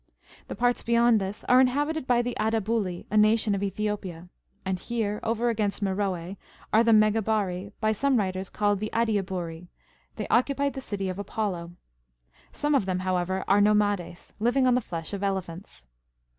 [0.47, 4.29] The parts beyond this are inhabited by the Adabuli, a nation of Ethiopia;
[4.65, 6.37] and here, over against Meroe,
[6.73, 9.67] are the Megabarri,^* by some writers called the Adiabari;
[10.15, 11.73] they occupy the city of Apollo;
[12.51, 15.85] some of them, however, are !N'o mades, living on the ilesh of elephants.